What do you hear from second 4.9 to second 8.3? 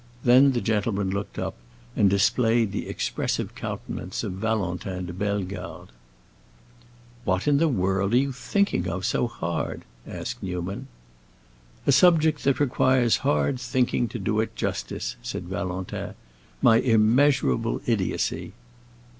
de Bellegarde. "What in the world are